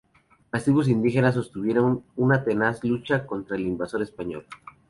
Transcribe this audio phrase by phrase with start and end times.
[0.51, 4.43] Las tribus indígenas sostuvieron una tenaz lucha contra el invasor español.